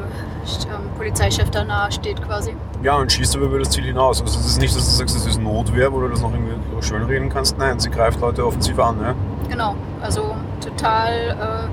ähm 0.66 0.90
Polizeichef 0.98 1.50
da 1.50 1.64
nahe 1.64 1.92
steht 1.92 2.22
quasi. 2.22 2.56
Ja, 2.84 2.96
und 2.98 3.12
schießt 3.12 3.36
aber 3.36 3.46
über 3.46 3.60
das 3.60 3.70
Ziel 3.70 3.86
hinaus. 3.86 4.22
Also 4.22 4.40
es 4.40 4.46
ist 4.46 4.60
nicht, 4.60 4.76
dass 4.76 4.86
du 4.86 4.92
sagst, 4.92 5.16
das 5.16 5.26
ist 5.26 5.42
Notwehr, 5.42 5.92
wo 5.92 6.00
du 6.02 6.10
das 6.10 6.22
noch 6.22 6.32
irgendwie 6.32 6.56
schön 6.82 7.04
reden 7.04 7.30
kannst. 7.30 7.58
Nein, 7.58 7.80
sie 7.80 7.90
greift 7.90 8.20
Leute 8.22 8.46
offensiv 8.46 8.78
an. 8.80 9.00
Ja? 9.02 9.16
Genau, 9.50 9.76
also 10.02 10.36
total 10.62 11.70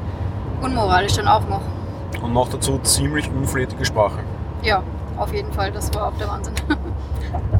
äh, 0.61 0.65
unmoralisch 0.65 1.15
dann 1.15 1.29
auch 1.29 1.47
noch. 1.49 1.63
Und 2.23 2.33
noch 2.33 2.49
dazu 2.49 2.79
ziemlich 2.83 3.31
unflätige 3.31 3.85
Sprache. 3.85 4.21
Ja, 4.63 4.83
auf 5.17 5.33
jeden 5.33 5.53
Fall, 5.53 5.73
das 5.73 5.93
war 5.95 6.09
auch 6.09 6.17
der 6.19 6.29
Wahnsinn. 6.29 6.55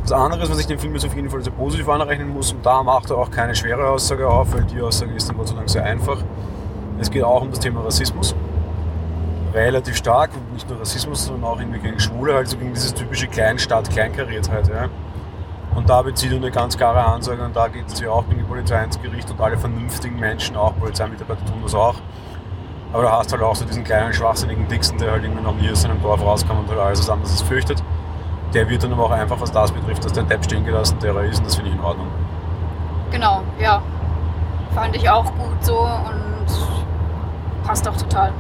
Das 0.03 0.13
andere, 0.13 0.51
was 0.51 0.59
ich 0.59 0.67
dem 0.67 0.79
Film 0.79 0.95
jetzt 0.95 1.07
auf 1.07 1.15
jeden 1.15 1.31
Fall 1.31 1.43
sehr 1.43 1.53
positiv 1.53 1.89
anrechnen 1.89 2.29
muss, 2.29 2.53
und 2.53 2.67
da 2.67 2.83
macht 2.83 3.11
er 3.11 3.19
auch 3.19 3.31
keine 3.31 3.55
schwere 3.55 3.89
Aussage 3.89 4.29
auf, 4.29 4.53
weil 4.53 4.65
die 4.65 4.81
Aussage 4.83 5.13
ist 5.13 5.29
dann 5.29 5.37
Gott 5.37 5.49
sei 5.49 5.55
Dank 5.55 5.71
sehr 5.71 5.85
einfach. 5.85 6.19
Es 6.99 7.11
geht 7.11 7.23
auch 7.23 7.41
um 7.41 7.51
das 7.51 7.61
Thema 7.61 7.83
Rassismus. 7.83 8.35
Relativ 9.53 9.97
stark, 9.97 10.31
und 10.35 10.53
nicht 10.53 10.69
nur 10.69 10.81
Rassismus, 10.81 11.27
sondern 11.27 11.45
auch 11.45 11.59
irgendwie 11.59 11.79
gegen 11.79 12.01
Schwule, 12.01 12.35
also 12.35 12.57
gegen 12.57 12.73
dieses 12.73 12.95
typische 12.95 13.27
Kleinstadt-Kleinkariertheit. 13.27 14.69
Ja. 14.69 14.89
Und 15.75 15.89
da 15.89 16.03
bezieht 16.03 16.33
eine 16.33 16.51
ganz 16.51 16.77
klare 16.77 17.05
Ansage 17.05 17.43
und 17.45 17.57
da 17.57 17.69
geht 17.69 17.87
es 17.89 18.01
ja 18.01 18.11
auch 18.11 18.27
gegen 18.29 18.41
die 18.41 18.45
Polizei 18.47 18.83
ins 18.85 19.01
Gericht 19.01 19.31
und 19.31 19.41
alle 19.41 19.57
vernünftigen 19.57 20.19
Menschen, 20.19 20.57
auch 20.57 20.77
Polizeimitarbeiter 20.79 21.45
tun 21.47 21.61
das 21.63 21.75
auch. 21.75 21.97
Aber 22.93 23.05
da 23.05 23.19
hast 23.19 23.33
du 23.33 23.37
halt 23.37 23.45
auch 23.45 23.55
so 23.55 23.65
diesen 23.65 23.85
kleinen, 23.85 24.13
schwachsinnigen 24.13 24.69
Dixon, 24.69 24.99
der 24.99 25.13
halt 25.13 25.25
irgendwie 25.25 25.43
noch 25.43 25.55
nie 25.55 25.71
aus 25.71 25.83
seinem 25.83 26.01
Dorf 26.03 26.21
rauskam 26.21 26.59
und 26.59 26.69
halt 26.69 26.79
alles 26.79 27.09
anderes 27.09 27.41
fürchtet 27.41 27.83
der 28.55 28.69
wird 28.69 28.83
dann 28.83 28.93
aber 28.93 29.05
auch 29.05 29.11
einfach, 29.11 29.41
was 29.41 29.51
das 29.51 29.73
betrifft, 29.73 30.05
dass 30.05 30.13
der 30.13 30.25
Depp 30.25 30.45
stehen 30.45 30.65
gelassen, 30.65 30.99
der 31.03 31.15
er 31.15 31.25
ist 31.25 31.39
und 31.39 31.47
das 31.47 31.55
finde 31.55 31.71
ich 31.71 31.77
in 31.77 31.83
Ordnung. 31.83 32.09
Genau, 33.11 33.43
ja. 33.59 33.83
Fand 34.75 34.97
ich 34.97 35.09
auch 35.09 35.25
gut 35.25 35.63
so 35.63 35.79
und 35.79 36.47
passt 37.67 37.87
auch 37.89 37.97
total. 37.97 38.33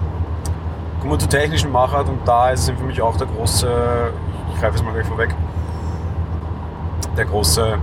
Kommen 1.03 1.15
wir 1.15 1.19
zur 1.19 1.31
technischen 1.31 1.73
Machart 1.73 2.09
und 2.09 2.21
da 2.29 2.51
ist 2.51 2.69
es 2.69 2.79
für 2.79 2.85
mich 2.85 3.03
auch 3.03 3.17
der 3.17 3.27
große, 3.27 3.69
ich 4.55 4.61
greife 4.61 4.77
es 4.77 4.85
mal 4.85 4.93
gleich 4.93 5.05
vorweg, 5.05 5.35
der 7.17 7.25
große 7.25 7.77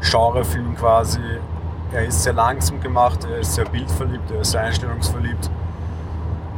Genrefilm 0.00 0.74
quasi. 0.74 1.20
Er 1.92 2.06
ist 2.06 2.22
sehr 2.22 2.32
langsam 2.32 2.80
gemacht, 2.80 3.26
er 3.30 3.40
ist 3.40 3.54
sehr 3.54 3.66
bildverliebt, 3.66 4.30
er 4.30 4.40
ist 4.40 4.52
sehr 4.52 4.62
einstellungsverliebt. 4.62 5.50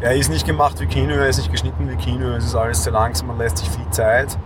Er 0.00 0.14
ist 0.14 0.28
nicht 0.28 0.46
gemacht 0.46 0.78
wie 0.78 0.86
Kino, 0.86 1.14
er 1.14 1.26
ist 1.26 1.38
nicht 1.38 1.50
geschnitten 1.50 1.90
wie 1.90 1.96
Kino, 1.96 2.28
es 2.36 2.44
ist 2.44 2.54
alles 2.54 2.84
sehr 2.84 2.92
langsam, 2.92 3.26
man 3.26 3.38
lässt 3.38 3.58
sich 3.58 3.68
viel 3.68 3.90
Zeit. 3.90 4.38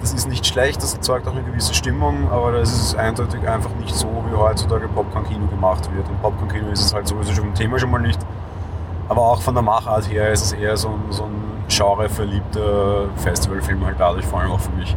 Das 0.00 0.14
ist 0.14 0.30
nicht 0.30 0.46
schlecht, 0.46 0.82
das 0.82 0.94
erzeugt 0.94 1.28
auch 1.28 1.32
eine 1.32 1.42
gewisse 1.42 1.74
Stimmung, 1.74 2.32
aber 2.32 2.52
das 2.52 2.72
ist 2.72 2.94
eindeutig 2.94 3.46
einfach 3.46 3.74
nicht 3.74 3.94
so, 3.94 4.08
wie 4.30 4.34
heutzutage 4.34 4.88
Popcorn-Kino 4.88 5.46
gemacht 5.46 5.94
wird. 5.94 6.08
Und 6.08 6.22
Popcorn-Kino 6.22 6.70
ist 6.70 6.86
es 6.86 6.94
halt 6.94 7.06
sowieso 7.06 7.34
schon 7.34 7.44
vom 7.44 7.54
Thema 7.54 7.78
schon 7.78 7.90
mal 7.90 8.00
nicht. 8.00 8.18
Aber 9.10 9.22
auch 9.22 9.42
von 9.42 9.54
der 9.54 9.62
Machart 9.62 10.08
her 10.08 10.30
ist 10.30 10.44
es 10.44 10.52
eher 10.52 10.76
so 10.76 10.90
ein, 10.90 11.10
so 11.10 11.24
ein 11.24 11.64
genreverliebter 11.68 13.08
Festivalfilm 13.16 13.84
halt 13.84 13.96
dadurch, 13.98 14.24
vor 14.24 14.38
allem 14.38 14.52
auch 14.52 14.60
für 14.60 14.70
mich. 14.70 14.96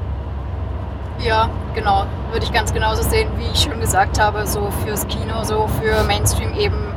Ja, 1.17 1.49
genau. 1.73 2.05
Würde 2.31 2.45
ich 2.45 2.53
ganz 2.53 2.71
genauso 2.71 3.01
sehen, 3.01 3.27
wie 3.37 3.47
ich 3.51 3.63
schon 3.63 3.79
gesagt 3.79 4.21
habe, 4.21 4.45
so 4.45 4.69
fürs 4.85 5.07
Kino, 5.07 5.43
so 5.43 5.67
für 5.81 6.03
Mainstream 6.03 6.53
eben, 6.53 6.93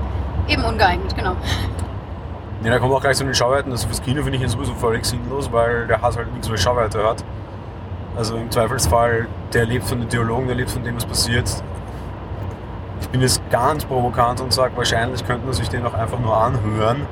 eben 0.47 0.63
ungeeignet, 0.63 1.17
genau. 1.17 1.37
Ja, 2.63 2.73
da 2.73 2.79
kommen 2.79 2.93
wir 2.93 2.97
auch 2.97 3.01
gleich 3.01 3.17
zu 3.17 3.25
den 3.25 3.35
Schauwerten. 3.35 3.73
Also 3.73 3.87
fürs 3.87 4.03
Kino 4.03 4.23
finde 4.23 4.37
ich 4.37 4.43
ihn 4.43 4.51
sowieso 4.51 4.75
völlig 4.75 5.07
sinnlos, 5.07 5.51
weil 5.51 5.87
der 5.87 6.03
Hass 6.03 6.19
halt 6.19 6.31
nichts 6.33 6.49
über 6.49 6.59
Schauwerte 6.59 7.03
hat. 7.03 7.25
Also 8.15 8.37
im 8.37 8.51
Zweifelsfall, 8.51 9.27
der 9.55 9.65
lebt 9.65 9.87
von 9.87 10.01
den 10.01 10.09
Dialogen, 10.11 10.49
der 10.49 10.57
lebt 10.57 10.71
von 10.71 10.85
dem, 10.85 10.97
was 10.97 11.07
passiert. 11.07 11.51
Ich 13.07 13.11
bin 13.13 13.21
jetzt 13.21 13.41
ganz 13.51 13.85
provokant 13.85 14.41
und 14.41 14.53
sage, 14.53 14.77
wahrscheinlich 14.77 15.25
könnte 15.25 15.45
man 15.45 15.55
sich 15.55 15.69
den 15.69 15.87
auch 15.87 15.95
einfach 15.95 16.19
nur 16.19 16.37
anhören. 16.37 17.07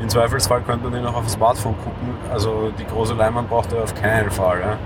Im 0.00 0.08
Zweifelsfall 0.08 0.62
könnte 0.62 0.84
man 0.84 0.94
den 0.94 1.06
auch 1.06 1.14
auf 1.14 1.26
dem 1.26 1.28
Smartphone 1.28 1.76
gucken. 1.76 2.14
Also 2.32 2.72
die 2.78 2.86
große 2.86 3.12
Leinwand 3.12 3.50
braucht 3.50 3.70
er 3.74 3.82
auf 3.82 3.94
keinen 3.94 4.30
Fall. 4.30 4.60
Ja? 4.60 4.78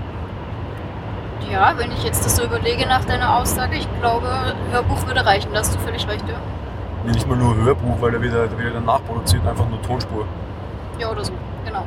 ja, 1.49 1.73
wenn 1.77 1.89
ich 1.93 2.03
jetzt 2.03 2.25
das 2.25 2.35
so 2.35 2.43
überlege 2.43 2.85
nach 2.85 3.05
deiner 3.05 3.37
Aussage, 3.37 3.77
ich 3.77 3.87
glaube, 4.01 4.27
Hörbuch 4.71 5.07
würde 5.07 5.25
reichen, 5.25 5.53
da 5.53 5.59
hast 5.59 5.73
du 5.73 5.79
völlig 5.79 6.05
recht, 6.05 6.27
ja. 6.27 6.35
Nee, 7.05 7.13
nicht 7.13 7.27
mal 7.29 7.37
nur 7.37 7.55
Hörbuch, 7.55 8.01
weil 8.01 8.13
er 8.13 8.21
wieder, 8.21 8.59
wieder 8.59 8.71
dann 8.71 8.85
nachproduziert, 8.85 9.47
einfach 9.47 9.69
nur 9.69 9.81
Tonspur. 9.83 10.25
Ja, 10.99 11.11
oder 11.11 11.23
so, 11.23 11.31
genau. 11.63 11.83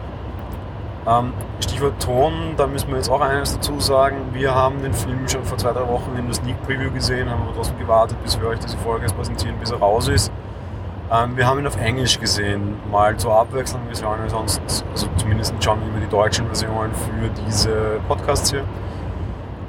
Ähm, 1.06 1.32
Stichwort 1.60 2.02
Ton, 2.02 2.54
da 2.56 2.66
müssen 2.66 2.88
wir 2.88 2.96
jetzt 2.96 3.10
auch 3.10 3.20
eines 3.20 3.54
dazu 3.54 3.80
sagen. 3.80 4.16
Wir 4.32 4.54
haben 4.54 4.82
den 4.82 4.92
Film 4.92 5.28
schon 5.28 5.44
vor 5.44 5.56
zwei, 5.58 5.72
drei 5.72 5.86
Wochen 5.88 6.16
in 6.18 6.26
der 6.26 6.34
Sneak 6.34 6.62
Preview 6.64 6.90
gesehen, 6.90 7.30
haben 7.30 7.42
aber 7.42 7.54
trotzdem 7.54 7.78
gewartet, 7.78 8.18
bis 8.22 8.38
wir 8.40 8.48
euch 8.48 8.58
diese 8.58 8.76
Folge 8.78 9.02
jetzt 9.02 9.16
präsentieren, 9.16 9.56
bis 9.58 9.70
er 9.70 9.78
raus 9.78 10.08
ist. 10.08 10.32
Ähm, 11.10 11.36
wir 11.36 11.46
haben 11.46 11.60
ihn 11.60 11.66
auf 11.66 11.80
Englisch 11.80 12.20
gesehen, 12.20 12.76
mal 12.90 13.16
zur 13.16 13.34
Abwechslung. 13.34 13.80
Wir 13.88 13.96
schauen 13.96 14.18
sonst, 14.28 14.60
also 14.90 15.06
zumindest 15.16 15.54
schauen 15.60 15.80
wir 15.80 15.88
über 15.88 16.00
die 16.00 16.10
deutschen 16.10 16.46
Versionen 16.46 16.92
für 16.94 17.44
diese 17.46 18.00
Podcasts 18.06 18.50
hier. 18.50 18.64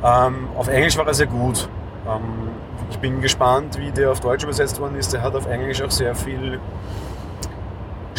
Ähm, 0.03 0.49
auf 0.57 0.67
Englisch 0.67 0.97
war 0.97 1.07
er 1.07 1.13
sehr 1.13 1.27
gut. 1.27 1.69
Ähm, 2.07 2.49
ich 2.89 2.99
bin 2.99 3.21
gespannt, 3.21 3.77
wie 3.77 3.91
der 3.91 4.11
auf 4.11 4.19
Deutsch 4.19 4.43
übersetzt 4.43 4.79
worden 4.81 4.95
ist. 4.95 5.13
Der 5.13 5.21
hat 5.21 5.35
auf 5.35 5.45
Englisch 5.45 5.81
auch 5.81 5.91
sehr 5.91 6.15
viel 6.15 6.59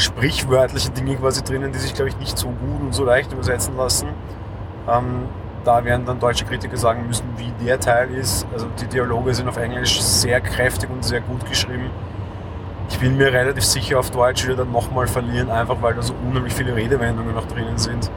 sprichwörtliche 0.00 0.90
Dinge 0.90 1.16
quasi 1.16 1.42
drinnen, 1.42 1.72
die 1.72 1.78
sich, 1.78 1.94
glaube 1.94 2.08
ich, 2.08 2.18
nicht 2.18 2.36
so 2.36 2.48
gut 2.48 2.80
und 2.80 2.94
so 2.94 3.04
leicht 3.04 3.32
übersetzen 3.32 3.76
lassen. 3.76 4.08
Ähm, 4.88 5.28
da 5.64 5.84
werden 5.84 6.06
dann 6.06 6.18
deutsche 6.18 6.44
Kritiker 6.44 6.76
sagen 6.76 7.06
müssen, 7.06 7.24
wie 7.36 7.52
der 7.64 7.78
Teil 7.78 8.10
ist. 8.10 8.46
Also 8.52 8.66
die 8.80 8.86
Dialoge 8.86 9.34
sind 9.34 9.48
auf 9.48 9.58
Englisch 9.58 10.00
sehr 10.00 10.40
kräftig 10.40 10.88
und 10.90 11.04
sehr 11.04 11.20
gut 11.20 11.46
geschrieben. 11.46 11.90
Ich 12.88 12.98
bin 12.98 13.16
mir 13.16 13.32
relativ 13.32 13.64
sicher, 13.64 13.98
auf 13.98 14.10
Deutsch 14.10 14.46
wird 14.46 14.58
er 14.58 14.64
dann 14.64 14.72
nochmal 14.72 15.06
verlieren, 15.06 15.50
einfach 15.50 15.76
weil 15.80 15.94
da 15.94 16.02
so 16.02 16.14
unheimlich 16.26 16.54
viele 16.54 16.74
Redewendungen 16.74 17.34
noch 17.34 17.46
drinnen 17.46 17.78
sind. 17.78 18.10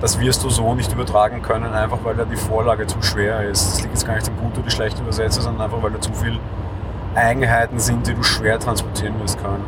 Das 0.00 0.20
wirst 0.20 0.44
du 0.44 0.50
so 0.50 0.74
nicht 0.74 0.92
übertragen 0.92 1.40
können, 1.42 1.72
einfach 1.72 1.98
weil 2.04 2.14
da 2.14 2.24
die 2.24 2.36
Vorlage 2.36 2.86
zu 2.86 3.02
schwer 3.02 3.48
ist. 3.48 3.66
Das 3.66 3.80
liegt 3.80 3.94
jetzt 3.94 4.06
gar 4.06 4.14
nicht 4.14 4.28
am 4.28 4.36
gut 4.36 4.56
oder 4.58 4.70
schlecht 4.70 5.00
übersetzt, 5.00 5.40
sondern 5.40 5.62
einfach 5.62 5.82
weil 5.82 5.90
da 5.90 6.00
zu 6.00 6.12
viele 6.12 6.38
Eigenheiten 7.14 7.78
sind, 7.78 8.06
die 8.06 8.14
du 8.14 8.22
schwer 8.22 8.60
transportieren 8.60 9.18
wirst 9.20 9.42
können. 9.42 9.64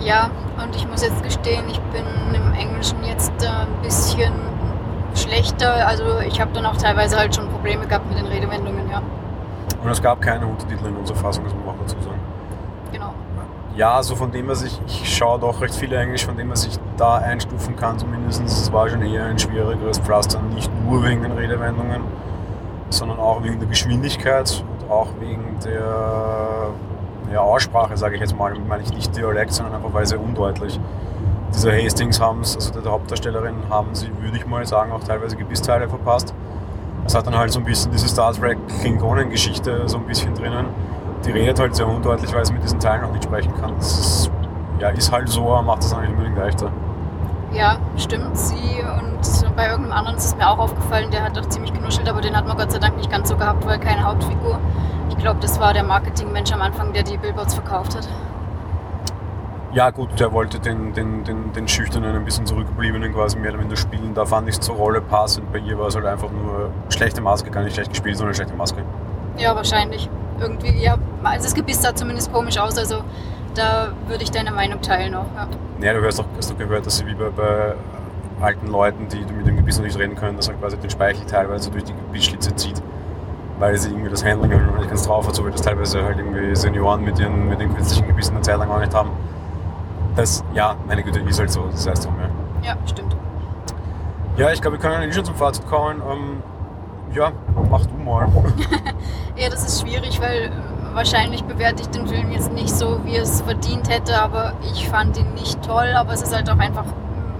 Ja, 0.00 0.30
und 0.62 0.76
ich 0.76 0.86
muss 0.86 1.02
jetzt 1.02 1.22
gestehen, 1.22 1.64
ich 1.68 1.80
bin 1.80 2.04
im 2.34 2.52
Englischen 2.52 3.02
jetzt 3.04 3.32
äh, 3.42 3.48
ein 3.48 3.82
bisschen 3.82 4.32
schlechter. 5.14 5.86
Also 5.86 6.20
ich 6.26 6.40
habe 6.40 6.52
dann 6.52 6.66
auch 6.66 6.76
teilweise 6.76 7.16
halt 7.16 7.34
schon 7.34 7.48
Probleme 7.48 7.86
gehabt 7.86 8.08
mit 8.08 8.18
den 8.18 8.26
Redewendungen, 8.26 8.90
ja. 8.90 9.00
Und 9.82 9.90
es 9.90 10.02
gab 10.02 10.20
keine 10.20 10.46
Untertitel 10.46 10.86
in 10.86 10.96
unserer 10.96 11.16
Fassung, 11.16 11.44
das 11.44 11.54
muss 11.54 11.64
man 11.64 11.74
auch 11.74 11.80
dazu 11.80 12.00
sagen. 12.00 12.20
Genau. 12.92 13.14
Ja, 13.76 14.02
so 14.02 14.16
von 14.16 14.30
dem, 14.30 14.48
was 14.48 14.62
ich, 14.62 14.80
ich 14.86 15.16
schaue 15.16 15.38
doch 15.38 15.60
recht 15.60 15.74
viel 15.74 15.92
Englisch, 15.92 16.24
von 16.24 16.36
dem, 16.36 16.50
was 16.50 16.66
ich 16.66 16.78
da 16.96 17.16
einstufen 17.16 17.76
kann, 17.76 17.98
zumindest. 17.98 18.42
Es 18.42 18.72
war 18.72 18.88
schon 18.88 19.02
eher 19.02 19.24
ein 19.26 19.38
schwierigeres 19.38 19.98
Pflaster, 19.98 20.40
nicht 20.54 20.70
nur 20.84 21.04
wegen 21.04 21.22
den 21.22 21.32
Redewendungen, 21.32 22.02
sondern 22.90 23.18
auch 23.18 23.42
wegen 23.42 23.58
der 23.58 23.68
Geschwindigkeit 23.68 24.64
und 24.80 24.90
auch 24.90 25.08
wegen 25.20 25.58
der 25.64 26.70
ja, 27.32 27.40
Aussprache, 27.40 27.96
sage 27.96 28.14
ich 28.14 28.20
jetzt 28.20 28.36
mal, 28.36 28.54
meine 28.68 28.82
ich 28.82 28.92
nicht 28.92 29.16
Dialekt, 29.16 29.52
sondern 29.52 29.74
einfach 29.76 29.92
weil 29.92 30.06
sehr 30.06 30.20
undeutlich. 30.20 30.78
Dieser 31.54 31.72
Hastings 31.72 32.20
haben 32.20 32.40
also 32.40 32.80
der 32.80 32.90
Hauptdarstellerin, 32.90 33.54
haben 33.70 33.94
sie, 33.94 34.08
würde 34.20 34.36
ich 34.36 34.46
mal 34.46 34.66
sagen, 34.66 34.92
auch 34.92 35.02
teilweise 35.02 35.36
Gebissteile 35.36 35.88
verpasst. 35.88 36.34
Es 37.06 37.14
hat 37.14 37.26
dann 37.26 37.36
halt 37.36 37.52
so 37.52 37.60
ein 37.60 37.64
bisschen 37.64 37.92
diese 37.92 38.08
Star 38.08 38.32
Trek 38.32 38.58
Klingonen-Geschichte 38.80 39.82
so 39.86 39.96
ein 39.98 40.06
bisschen 40.06 40.34
drinnen. 40.34 40.66
Die 41.24 41.30
redet 41.30 41.58
halt 41.58 41.74
sehr 41.74 41.86
undeutlich, 41.86 42.34
weil 42.34 42.44
sie 42.44 42.52
mit 42.52 42.64
diesen 42.64 42.80
Teilen 42.80 43.02
noch 43.02 43.12
nicht 43.12 43.24
sprechen 43.24 43.54
kann. 43.54 43.74
Das 43.76 43.98
ist, 43.98 44.30
ja, 44.80 44.88
ist 44.90 45.12
halt 45.12 45.28
so, 45.28 45.42
macht 45.62 45.82
das 45.84 45.96
nicht 45.96 46.10
unbedingt 46.10 46.36
leichter. 46.36 46.70
Ja, 47.56 47.78
stimmt. 47.96 48.36
Sie 48.36 48.82
und 48.82 49.56
bei 49.56 49.68
irgendeinem 49.68 49.92
anderen 49.92 50.18
ist 50.18 50.26
es 50.26 50.36
mir 50.36 50.48
auch 50.48 50.58
aufgefallen, 50.58 51.10
der 51.10 51.24
hat 51.24 51.38
auch 51.38 51.48
ziemlich 51.48 51.72
genuschelt, 51.72 52.06
aber 52.06 52.20
den 52.20 52.36
hat 52.36 52.46
man 52.46 52.56
Gott 52.58 52.70
sei 52.70 52.78
Dank 52.78 52.96
nicht 52.98 53.10
ganz 53.10 53.30
so 53.30 53.36
gehabt, 53.36 53.64
weil 53.66 53.78
keine 53.78 54.04
Hauptfigur. 54.04 54.58
Ich 55.08 55.16
glaube, 55.16 55.40
das 55.40 55.58
war 55.58 55.72
der 55.72 55.82
Marketingmensch 55.82 56.52
am 56.52 56.60
Anfang, 56.60 56.92
der 56.92 57.02
die 57.02 57.16
Billboards 57.16 57.54
verkauft 57.54 57.96
hat. 57.96 58.06
Ja 59.72 59.90
gut, 59.90 60.20
der 60.20 60.32
wollte 60.32 60.58
den, 60.58 60.92
den, 60.92 61.24
den, 61.24 61.52
den 61.52 61.68
Schüchternen, 61.68 62.14
ein 62.14 62.24
bisschen 62.24 62.46
zurückgebliebenen 62.46 63.12
quasi 63.14 63.38
mehr 63.38 63.50
oder 63.50 63.60
weniger 63.60 63.76
spielen. 63.76 64.12
Da 64.14 64.26
fand 64.26 64.48
ich 64.48 64.56
es 64.56 64.60
zur 64.60 64.76
Rolle 64.76 65.00
passend. 65.00 65.50
Bei 65.50 65.58
ihr 65.58 65.78
war 65.78 65.86
es 65.86 65.94
halt 65.94 66.06
einfach 66.06 66.30
nur 66.30 66.70
schlechte 66.90 67.20
Maske, 67.20 67.50
gar 67.50 67.62
nicht 67.62 67.74
schlecht 67.74 67.90
gespielt, 67.90 68.16
sondern 68.16 68.34
schlechte 68.34 68.54
Maske. 68.54 68.82
Ja, 69.38 69.56
wahrscheinlich. 69.56 70.08
Irgendwie, 70.38 70.82
ja, 70.82 70.96
also 71.22 71.44
das 71.44 71.54
Gebiss 71.54 71.80
sah 71.80 71.94
zumindest 71.94 72.32
komisch 72.32 72.58
aus, 72.58 72.76
also 72.76 72.96
da 73.56 73.92
würde 74.06 74.22
ich 74.22 74.30
deine 74.30 74.52
Meinung 74.52 74.80
teilen 74.82 75.14
auch. 75.14 75.26
Ja, 75.34 75.48
ja 75.80 75.92
du 75.94 76.06
hast 76.06 76.18
doch, 76.18 76.26
hast 76.36 76.50
doch 76.50 76.58
gehört, 76.58 76.86
dass 76.86 76.98
sie 76.98 77.06
wie 77.06 77.14
bei, 77.14 77.30
bei 77.30 77.74
alten 78.40 78.66
Leuten, 78.66 79.08
die 79.08 79.20
mit 79.32 79.46
dem 79.46 79.56
Gebiss 79.56 79.78
noch 79.78 79.84
nicht 79.84 79.98
reden 79.98 80.14
können, 80.14 80.36
dass 80.36 80.48
er 80.48 80.54
quasi 80.54 80.76
den 80.76 80.90
Speichel 80.90 81.24
teilweise 81.26 81.70
durch 81.70 81.84
die 81.84 81.94
Gebissschlitze 81.94 82.54
zieht 82.54 82.82
weil 83.58 83.76
sie 83.78 83.90
irgendwie 83.90 84.10
das 84.10 84.24
Handling 84.24 84.66
noch 84.66 84.76
nicht 84.76 84.88
ganz 84.88 85.04
drauf 85.04 85.26
hat, 85.26 85.34
so 85.34 85.46
wie 85.46 85.50
das 85.50 85.62
teilweise 85.62 86.02
halt 86.02 86.18
irgendwie 86.18 86.54
Senioren 86.54 87.02
mit, 87.02 87.18
ihren, 87.18 87.48
mit 87.48 87.60
den 87.60 87.74
künstlichen 87.74 88.06
Gebissen 88.06 88.34
eine 88.34 88.42
Zeit 88.42 88.58
lang 88.58 88.70
auch 88.70 88.78
nicht 88.78 88.94
haben. 88.94 89.10
Das, 90.14 90.44
ja, 90.54 90.76
meine 90.86 91.02
Güte, 91.02 91.20
ist 91.20 91.38
halt 91.38 91.50
so, 91.50 91.66
das 91.70 91.86
heißt 91.86 92.02
so, 92.02 92.08
ja. 92.62 92.68
Ja, 92.68 92.76
stimmt. 92.86 93.16
Ja, 94.36 94.50
ich 94.50 94.60
glaube, 94.60 94.76
wir 94.76 94.80
können 94.80 94.96
eigentlich 94.96 95.14
schon 95.14 95.24
zum 95.24 95.34
Fazit 95.34 95.66
kommen. 95.66 96.02
Ähm, 96.10 96.42
ja, 97.14 97.32
mach 97.70 97.86
du 97.86 97.96
mal. 97.96 98.28
ja, 99.36 99.48
das 99.48 99.66
ist 99.66 99.80
schwierig, 99.80 100.20
weil 100.20 100.50
wahrscheinlich 100.96 101.44
bewerte 101.44 101.82
ich 101.82 101.88
den 101.88 102.06
Film 102.06 102.32
jetzt 102.32 102.50
nicht 102.52 102.70
so, 102.70 103.04
wie 103.04 103.16
es 103.16 103.42
verdient 103.42 103.88
hätte, 103.90 104.20
aber 104.20 104.54
ich 104.72 104.88
fand 104.88 105.16
ihn 105.18 105.34
nicht 105.34 105.62
toll, 105.62 105.92
aber 105.94 106.14
es 106.14 106.22
ist 106.22 106.34
halt 106.34 106.48
auch 106.50 106.58
einfach 106.58 106.86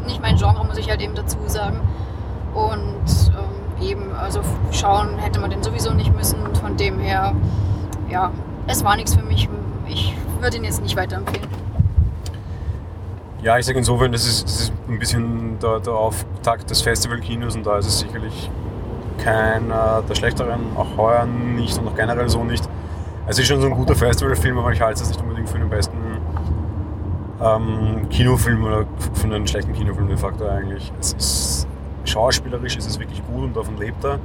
nicht 0.06 0.20
mein 0.20 0.36
Genre, 0.36 0.64
muss 0.64 0.76
ich 0.76 0.90
halt 0.90 1.00
eben 1.00 1.14
dazu 1.14 1.38
sagen. 1.46 1.80
Und 2.54 3.32
ähm, 3.32 3.82
eben, 3.82 4.14
also 4.14 4.40
schauen 4.70 5.18
hätte 5.18 5.40
man 5.40 5.50
den 5.50 5.62
sowieso 5.62 5.92
nicht 5.92 6.14
müssen. 6.14 6.40
Und 6.42 6.56
von 6.58 6.76
dem 6.76 7.00
her, 7.00 7.34
ja, 8.10 8.30
es 8.66 8.84
war 8.84 8.94
nichts 8.94 9.14
für 9.14 9.22
mich. 9.22 9.48
Ich 9.88 10.14
würde 10.40 10.58
ihn 10.58 10.64
jetzt 10.64 10.82
nicht 10.82 10.94
weiterempfehlen. 10.94 11.48
Ja, 13.42 13.58
ich 13.58 13.64
sage 13.64 13.78
insofern, 13.78 14.12
das 14.12 14.26
ist, 14.26 14.44
das 14.44 14.60
ist 14.60 14.72
ein 14.86 14.98
bisschen 14.98 15.58
der, 15.60 15.80
der 15.80 15.94
Auftakt 15.94 16.68
des 16.68 16.82
Festivalkinos 16.82 17.56
und 17.56 17.64
da 17.64 17.78
ist 17.78 17.86
es 17.86 18.00
sicherlich 18.00 18.50
keiner 19.18 20.02
der 20.06 20.14
schlechteren, 20.14 20.60
auch 20.76 20.96
heuer 20.98 21.24
nicht 21.24 21.78
und 21.78 21.88
auch 21.88 21.96
generell 21.96 22.28
so 22.28 22.44
nicht. 22.44 22.68
Es 23.28 23.38
ist 23.40 23.48
schon 23.48 23.60
so 23.60 23.66
ein 23.66 23.74
guter 23.74 23.96
Festivalfilm, 23.96 24.58
aber 24.58 24.72
ich 24.72 24.80
halte 24.80 25.02
es 25.02 25.08
nicht 25.08 25.20
unbedingt 25.20 25.48
für 25.48 25.58
den 25.58 25.68
besten 25.68 25.98
ähm, 27.42 28.08
Kinofilm 28.08 28.64
oder 28.64 28.86
für 29.14 29.24
einen 29.24 29.46
schlechten 29.48 29.72
Kinofilm 29.72 30.08
de 30.08 30.16
facto 30.16 30.46
eigentlich. 30.46 30.92
Es 31.00 31.12
ist 31.14 31.68
schauspielerisch 32.04 32.76
ist 32.76 32.86
es 32.86 33.00
wirklich 33.00 33.20
gut 33.26 33.42
und 33.42 33.56
davon 33.56 33.76
lebt 33.78 34.04
er. 34.04 34.20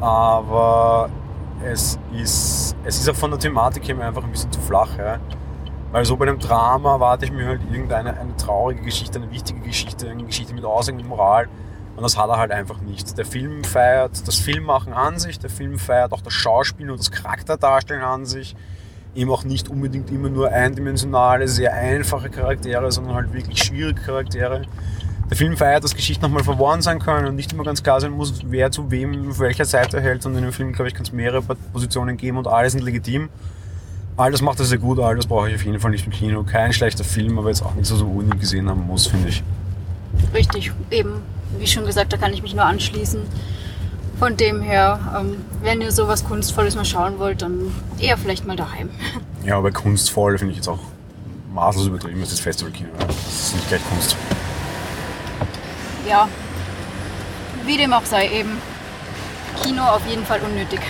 Aber 0.00 1.08
es 1.64 1.98
ist, 2.12 2.76
es 2.84 2.98
ist 2.98 3.08
auch 3.08 3.14
von 3.14 3.30
der 3.30 3.38
Thematik 3.38 3.86
her 3.86 3.98
einfach 4.00 4.24
ein 4.24 4.30
bisschen 4.30 4.50
zu 4.50 4.60
flach. 4.60 4.98
Ja? 4.98 5.18
Weil 5.92 6.04
so 6.04 6.16
bei 6.16 6.26
einem 6.26 6.40
Drama 6.40 6.94
erwarte 6.94 7.26
ich 7.26 7.32
mir 7.32 7.46
halt 7.46 7.60
irgendeine 7.70 8.18
eine 8.18 8.36
traurige 8.36 8.82
Geschichte, 8.82 9.20
eine 9.20 9.30
wichtige 9.30 9.60
Geschichte, 9.60 10.10
eine 10.10 10.24
Geschichte 10.24 10.52
mit 10.52 10.64
Aussage, 10.64 10.96
mit 10.96 11.08
Moral. 11.08 11.48
Und 11.96 12.02
das 12.02 12.16
hat 12.16 12.28
er 12.28 12.38
halt 12.38 12.50
einfach 12.50 12.80
nicht. 12.80 13.16
Der 13.16 13.24
Film 13.24 13.62
feiert 13.64 14.26
das 14.26 14.36
Filmmachen 14.36 14.92
an 14.92 15.18
sich, 15.18 15.38
der 15.38 15.50
Film 15.50 15.78
feiert 15.78 16.12
auch 16.12 16.22
das 16.22 16.32
Schauspiel 16.32 16.90
und 16.90 16.98
das 16.98 17.10
Charakterdarstellen 17.10 18.02
an 18.02 18.26
sich. 18.26 18.56
Eben 19.14 19.30
auch 19.30 19.44
nicht 19.44 19.68
unbedingt 19.68 20.10
immer 20.10 20.28
nur 20.28 20.50
eindimensionale, 20.50 21.46
sehr 21.46 21.72
einfache 21.72 22.30
Charaktere, 22.30 22.90
sondern 22.90 23.14
halt 23.14 23.32
wirklich 23.32 23.62
schwierige 23.62 24.00
Charaktere 24.00 24.62
der 25.30 25.36
Film 25.36 25.56
feiert, 25.56 25.82
dass 25.84 25.94
Geschichten 25.94 26.22
nochmal 26.22 26.44
verworren 26.44 26.82
sein 26.82 26.98
können 26.98 27.26
und 27.26 27.34
nicht 27.34 27.52
immer 27.52 27.64
ganz 27.64 27.82
klar 27.82 28.00
sein 28.00 28.12
muss, 28.12 28.40
wer 28.46 28.70
zu 28.70 28.90
wem, 28.90 29.30
auf 29.30 29.38
welcher 29.38 29.64
Seite 29.64 30.00
hält. 30.00 30.24
Und 30.26 30.36
in 30.36 30.42
dem 30.42 30.52
Film, 30.52 30.72
glaube 30.72 30.88
ich, 30.88 30.94
kann 30.94 31.04
es 31.04 31.12
mehrere 31.12 31.42
Positionen 31.72 32.16
geben 32.16 32.38
und 32.38 32.46
alle 32.46 32.68
sind 32.68 32.82
legitim. 32.82 33.28
Alles 34.16 34.42
macht 34.42 34.60
er 34.60 34.64
sehr 34.64 34.78
gut, 34.78 35.00
alles 35.00 35.26
brauche 35.26 35.48
ich 35.48 35.56
auf 35.56 35.64
jeden 35.64 35.80
Fall 35.80 35.90
nicht 35.90 36.06
im 36.06 36.12
Kino. 36.12 36.44
Kein 36.44 36.72
schlechter 36.72 37.04
Film, 37.04 37.38
aber 37.38 37.48
jetzt 37.48 37.62
auch 37.62 37.74
nicht 37.74 37.86
so, 37.86 37.96
so 37.96 38.06
unig 38.06 38.38
gesehen 38.38 38.68
haben 38.68 38.86
muss, 38.86 39.06
finde 39.06 39.28
ich. 39.28 39.42
Richtig, 40.32 40.72
eben. 40.90 41.22
Wie 41.58 41.66
schon 41.66 41.86
gesagt, 41.86 42.12
da 42.12 42.16
kann 42.16 42.32
ich 42.32 42.42
mich 42.42 42.54
nur 42.54 42.64
anschließen. 42.64 43.22
Von 44.18 44.36
dem 44.36 44.62
her, 44.62 45.00
ähm, 45.18 45.36
wenn 45.62 45.80
ihr 45.80 45.90
sowas 45.90 46.24
Kunstvolles 46.24 46.76
mal 46.76 46.84
schauen 46.84 47.18
wollt, 47.18 47.42
dann 47.42 47.72
eher 47.98 48.16
vielleicht 48.16 48.46
mal 48.46 48.56
daheim. 48.56 48.90
Ja, 49.44 49.58
aber 49.58 49.72
kunstvoll 49.72 50.38
finde 50.38 50.52
ich 50.52 50.58
jetzt 50.58 50.68
auch 50.68 50.80
maßlos 51.52 51.86
übertrieben, 51.86 52.20
das 52.20 52.32
ist 52.32 52.40
Festivalkino. 52.40 52.90
Das 53.06 53.16
ist 53.16 53.54
nicht 53.54 53.68
gleich 53.68 53.82
Kunst 53.88 54.16
ja, 56.08 56.28
wie 57.64 57.76
dem 57.76 57.92
auch 57.92 58.04
sei, 58.04 58.28
eben 58.28 58.50
Kino 59.62 59.82
auf 59.82 60.06
jeden 60.06 60.24
Fall 60.24 60.40
unnötig. 60.40 60.80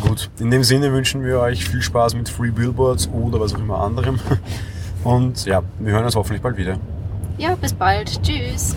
Gut, 0.00 0.30
in 0.38 0.50
dem 0.50 0.62
Sinne 0.62 0.92
wünschen 0.92 1.24
wir 1.24 1.40
euch 1.40 1.64
viel 1.64 1.82
Spaß 1.82 2.14
mit 2.14 2.28
Free 2.28 2.50
Billboards 2.50 3.08
oder 3.08 3.40
was 3.40 3.54
auch 3.54 3.58
immer 3.58 3.80
anderem. 3.80 4.20
Und 5.04 5.44
ja, 5.44 5.62
wir 5.78 5.92
hören 5.92 6.04
uns 6.04 6.14
hoffentlich 6.14 6.42
bald 6.42 6.56
wieder. 6.56 6.78
Ja, 7.36 7.54
bis 7.54 7.72
bald. 7.72 8.22
Tschüss. 8.22 8.76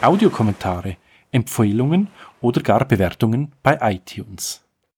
Audiokommentare, 0.00 0.96
Empfehlungen 1.32 2.06
oder 2.40 2.62
gar 2.62 2.84
Bewertungen 2.84 3.50
bei 3.64 3.78
iTunes. 3.82 4.67